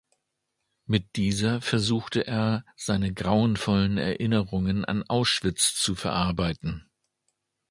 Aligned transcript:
Mit 0.87 1.15
dieser 1.15 1.61
versuchte 1.61 2.21
er, 2.25 2.65
seine 2.75 3.13
grauenvollen 3.13 3.99
Erinnerungen 3.99 4.83
an 4.83 5.03
Auschwitz 5.07 5.75
zu 5.75 5.93
verarbeiten. 5.93 6.89